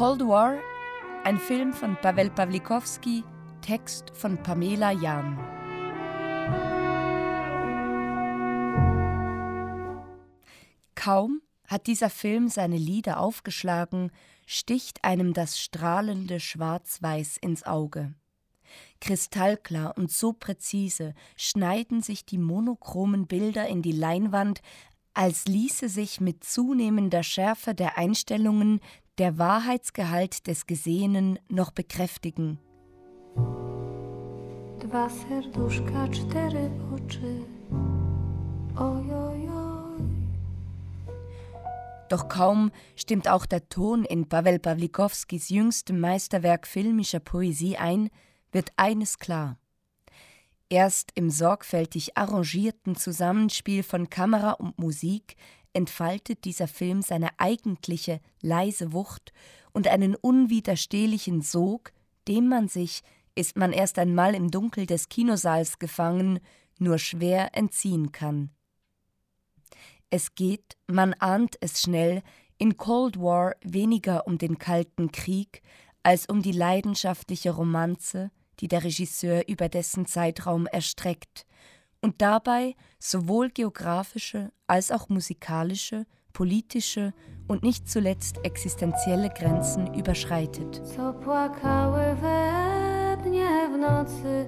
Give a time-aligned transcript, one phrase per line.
[0.00, 0.58] Cold War,
[1.24, 3.22] ein Film von Pavel Pawlikowski,
[3.60, 5.36] Text von Pamela Jahn.
[10.94, 14.10] Kaum hat dieser Film seine Lieder aufgeschlagen,
[14.46, 18.14] sticht einem das strahlende Schwarz-Weiß ins Auge.
[19.02, 24.62] Kristallklar und so präzise schneiden sich die monochromen Bilder in die Leinwand,
[25.12, 28.80] als ließe sich mit zunehmender Schärfe der Einstellungen
[29.20, 32.58] der Wahrheitsgehalt des Gesehenen noch bekräftigen.
[34.80, 37.44] Dwa serduszka, cztery oczy.
[42.08, 48.08] Doch kaum stimmt auch der Ton in Pavel Pawlikowskis jüngstem Meisterwerk filmischer Poesie ein,
[48.52, 49.58] wird eines klar.
[50.70, 55.36] Erst im sorgfältig arrangierten Zusammenspiel von Kamera und Musik
[55.72, 59.32] entfaltet dieser Film seine eigentliche leise Wucht
[59.72, 61.92] und einen unwiderstehlichen Sog,
[62.28, 63.02] dem man sich,
[63.34, 66.40] ist man erst einmal im Dunkel des Kinosaals gefangen,
[66.78, 68.50] nur schwer entziehen kann.
[70.10, 72.22] Es geht, man ahnt es schnell,
[72.58, 75.62] in Cold War weniger um den Kalten Krieg
[76.02, 81.46] als um die leidenschaftliche Romanze, die der Regisseur über dessen Zeitraum erstreckt
[82.02, 87.12] und dabei sowohl geografische als auch musikalische, politische
[87.48, 90.80] und nicht zuletzt existenzielle Grenzen überschreitet.
[90.96, 94.46] Co płakały we dnie w nocy,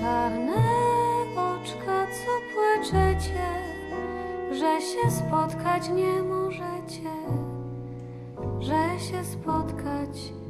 [0.00, 0.64] Czarne
[1.36, 3.46] oczka, co płaczecie,
[4.52, 7.10] że się spotkać nie możecie,
[8.60, 10.43] że się spotkać nie możecie.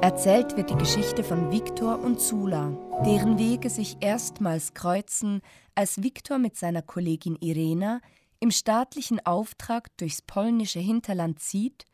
[0.00, 2.72] Erzählt wird die Geschichte von Viktor und Zula,
[3.04, 5.42] deren Wege sich erstmals kreuzen,
[5.74, 8.00] als Viktor mit seiner Kollegin Irena
[8.40, 11.86] im staatlichen Auftrag durchs polnische Hinterland zieht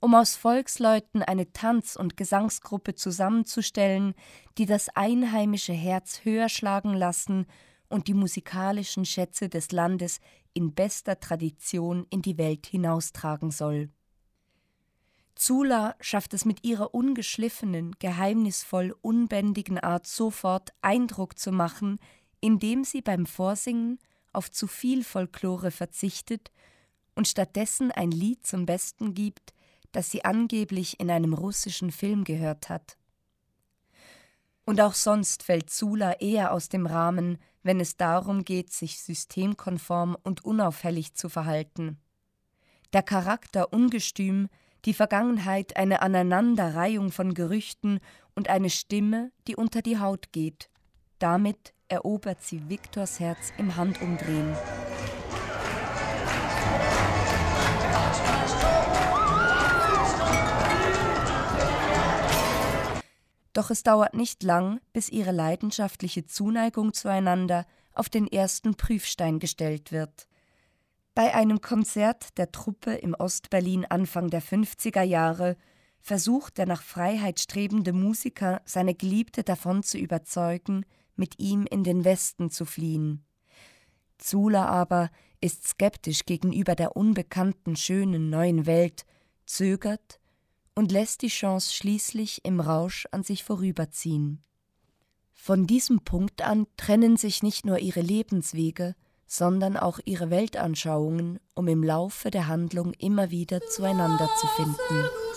[0.00, 4.14] um aus Volksleuten eine Tanz- und Gesangsgruppe zusammenzustellen,
[4.56, 7.46] die das einheimische Herz höher schlagen lassen
[7.88, 10.20] und die musikalischen Schätze des Landes
[10.58, 13.90] in bester Tradition in die Welt hinaustragen soll.
[15.36, 22.00] Zula schafft es mit ihrer ungeschliffenen, geheimnisvoll unbändigen Art sofort Eindruck zu machen,
[22.40, 24.00] indem sie beim Vorsingen
[24.32, 26.50] auf zu viel Folklore verzichtet
[27.14, 29.54] und stattdessen ein Lied zum Besten gibt,
[29.92, 32.96] das sie angeblich in einem russischen Film gehört hat.
[34.64, 40.16] Und auch sonst fällt Zula eher aus dem Rahmen, wenn es darum geht, sich systemkonform
[40.22, 41.98] und unauffällig zu verhalten.
[42.94, 44.48] Der Charakter ungestüm,
[44.86, 48.00] die Vergangenheit eine Aneinanderreihung von Gerüchten
[48.34, 50.70] und eine Stimme, die unter die Haut geht.
[51.18, 54.56] Damit erobert sie Viktors Herz im Handumdrehen.
[63.58, 69.90] Doch es dauert nicht lang, bis ihre leidenschaftliche Zuneigung zueinander auf den ersten Prüfstein gestellt
[69.90, 70.28] wird.
[71.12, 75.56] Bei einem Konzert der Truppe im Ostberlin Anfang der 50er Jahre
[75.98, 80.86] versucht der nach Freiheit strebende Musiker, seine Geliebte davon zu überzeugen,
[81.16, 83.24] mit ihm in den Westen zu fliehen.
[84.18, 89.04] Zula aber ist skeptisch gegenüber der unbekannten schönen neuen Welt,
[89.46, 90.20] zögert
[90.78, 94.44] und lässt die Chance schließlich im Rausch an sich vorüberziehen.
[95.32, 98.94] Von diesem Punkt an trennen sich nicht nur ihre Lebenswege,
[99.26, 105.27] sondern auch ihre Weltanschauungen, um im Laufe der Handlung immer wieder zueinander zu finden.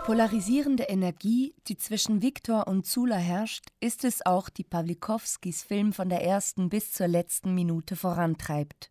[0.00, 6.08] Polarisierende Energie, die zwischen Viktor und Zula herrscht, ist es auch, die Pawlikowskis Film von
[6.08, 8.90] der ersten bis zur letzten Minute vorantreibt.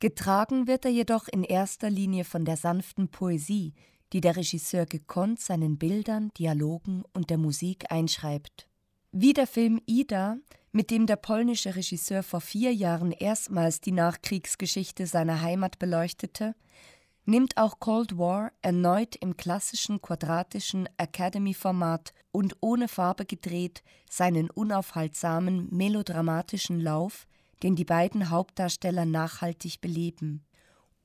[0.00, 3.74] Getragen wird er jedoch in erster Linie von der sanften Poesie,
[4.12, 8.66] die der Regisseur gekonnt seinen Bildern, Dialogen und der Musik einschreibt.
[9.12, 10.38] Wie der Film Ida,
[10.72, 16.54] mit dem der polnische Regisseur vor vier Jahren erstmals die Nachkriegsgeschichte seiner Heimat beleuchtete,
[17.30, 25.68] nimmt auch Cold War erneut im klassischen quadratischen Academy-Format und ohne Farbe gedreht seinen unaufhaltsamen
[25.70, 27.28] melodramatischen Lauf,
[27.62, 30.44] den die beiden Hauptdarsteller nachhaltig beleben.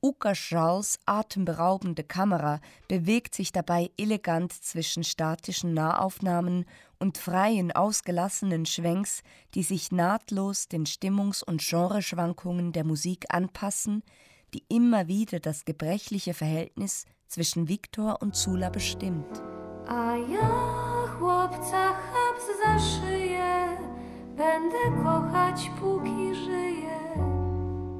[0.02, 6.64] Uka Charles atemberaubende Kamera bewegt sich dabei elegant zwischen statischen Nahaufnahmen
[6.98, 9.22] und freien, ausgelassenen Schwenks,
[9.54, 14.02] die sich nahtlos den Stimmungs- und Genreschwankungen der Musik anpassen,
[14.56, 19.42] die immer wieder das gebrechliche Verhältnis zwischen Viktor und Zula bestimmt.
[19.86, 23.76] A ja chłopca chaps za szyję,
[24.36, 26.98] będę kochać póki żyję,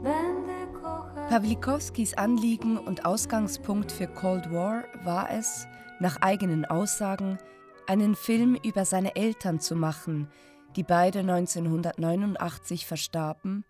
[0.03, 1.31] będę kochać.
[1.31, 5.67] Pawlikowskis Anliegen und Ausgangspunkt für Cold War war es,
[6.01, 7.39] nach eigenen Aussagen,
[7.87, 10.29] einen Film über seine Eltern zu machen,
[10.75, 13.65] die beide 1989 verstarben,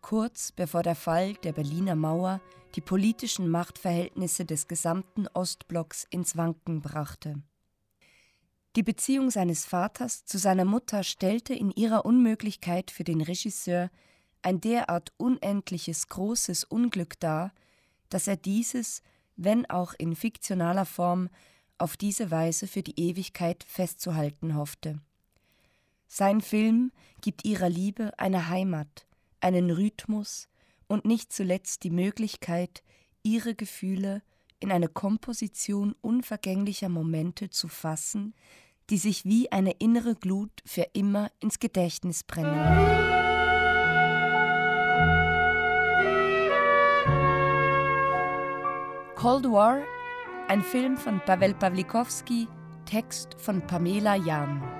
[0.00, 2.40] kurz bevor der Fall der Berliner Mauer
[2.74, 7.42] die politischen Machtverhältnisse des gesamten Ostblocks ins Wanken brachte.
[8.76, 13.90] Die Beziehung seines Vaters zu seiner Mutter stellte in ihrer Unmöglichkeit für den Regisseur
[14.42, 17.52] ein derart unendliches großes Unglück dar,
[18.08, 19.02] dass er dieses,
[19.36, 21.28] wenn auch in fiktionaler Form,
[21.78, 25.00] auf diese Weise für die Ewigkeit festzuhalten hoffte.
[26.06, 29.06] Sein Film gibt ihrer Liebe eine Heimat,
[29.40, 30.48] einen Rhythmus
[30.86, 32.82] und nicht zuletzt die Möglichkeit,
[33.22, 34.22] ihre Gefühle
[34.58, 38.34] in eine Komposition unvergänglicher Momente zu fassen,
[38.90, 43.10] die sich wie eine innere Glut für immer ins Gedächtnis brennen.
[49.14, 49.82] Cold War,
[50.48, 52.48] ein Film von Pavel Pawlikowski,
[52.86, 54.79] Text von Pamela Jahn.